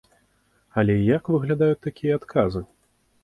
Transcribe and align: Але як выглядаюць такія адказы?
Але 0.81 0.95
як 1.17 1.29
выглядаюць 1.35 1.79
такія 1.87 2.17
адказы? 2.21 2.61